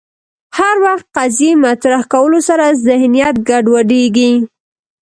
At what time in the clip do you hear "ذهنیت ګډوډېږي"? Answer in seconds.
2.87-4.31